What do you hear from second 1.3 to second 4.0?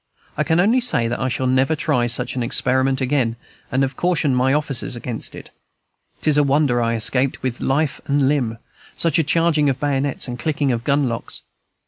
never try such an experiment again and have